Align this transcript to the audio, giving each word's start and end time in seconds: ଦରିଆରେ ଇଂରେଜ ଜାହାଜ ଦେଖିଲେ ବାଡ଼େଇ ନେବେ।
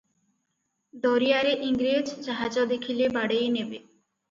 ଦରିଆରେ 1.03 1.51
ଇଂରେଜ 1.69 2.17
ଜାହାଜ 2.31 2.67
ଦେଖିଲେ 2.75 3.13
ବାଡ଼େଇ 3.21 3.55
ନେବେ। 3.61 3.79